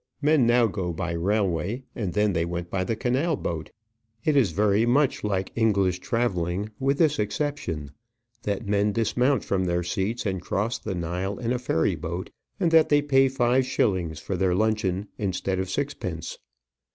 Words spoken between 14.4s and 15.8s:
luncheon instead of